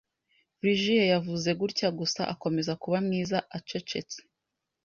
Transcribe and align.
Virgil 0.61 1.03
yavuze 1.13 1.49
gutya 1.59 1.87
gusa 1.99 2.21
akomeza 2.33 2.71
kuba 2.81 2.97
mwiza 3.05 3.37
acecetse 3.57 4.17